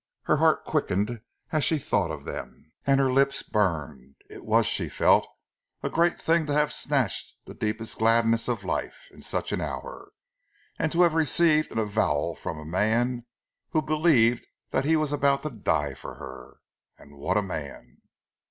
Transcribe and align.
Her 0.23 0.37
heart 0.37 0.65
quickened 0.65 1.21
as 1.51 1.63
she 1.63 1.77
thought 1.77 2.09
of 2.09 2.23
them, 2.23 2.71
and 2.87 2.99
her 2.99 3.11
lips 3.13 3.43
burned. 3.43 4.15
It 4.31 4.43
was, 4.43 4.65
she 4.65 4.89
felt, 4.89 5.27
a 5.83 5.91
great 5.91 6.19
thing 6.19 6.47
to 6.47 6.53
have 6.53 6.73
snatched 6.73 7.35
the 7.45 7.53
deepest 7.53 7.99
gladness 7.99 8.47
of 8.47 8.63
life 8.63 9.07
in 9.11 9.21
such 9.21 9.51
an 9.51 9.61
hour, 9.61 10.09
and 10.79 10.91
to 10.91 11.03
have 11.03 11.13
received 11.13 11.71
an 11.71 11.77
avowal 11.77 12.33
from 12.33 12.57
a 12.57 12.65
man 12.65 13.27
who 13.73 13.81
believed 13.83 14.47
that 14.71 14.85
he 14.85 14.95
was 14.95 15.13
about 15.13 15.43
to 15.43 15.51
die 15.51 15.93
for 15.93 16.15
her. 16.15 16.57
And 16.97 17.15
what 17.19 17.37
a 17.37 17.43
man! 17.43 17.97